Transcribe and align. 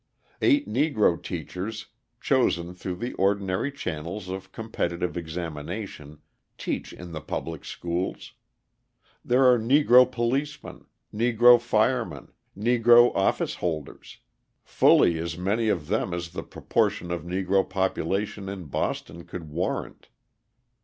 Eight 0.41 0.67
Negro 0.67 1.21
teachers, 1.21 1.85
chosen 2.19 2.73
through 2.73 2.95
the 2.95 3.13
ordinary 3.21 3.71
channels 3.71 4.29
of 4.29 4.51
competitive 4.51 5.15
examination, 5.15 6.23
teach 6.57 6.91
in 6.91 7.11
the 7.11 7.21
public 7.21 7.63
schools. 7.63 8.33
There 9.23 9.45
are 9.45 9.59
Negro 9.59 10.11
policemen, 10.11 10.87
Negro 11.13 11.61
firemen, 11.61 12.31
Negro 12.57 13.13
officeholders 13.15 14.17
fully 14.63 15.19
as 15.19 15.37
many 15.37 15.69
of 15.69 15.85
them 15.85 16.15
as 16.15 16.29
the 16.31 16.41
proportion 16.41 17.11
of 17.11 17.21
Negro 17.21 17.63
population 17.69 18.49
in 18.49 18.63
Boston 18.65 19.29
would 19.31 19.49
warrant. 19.51 20.07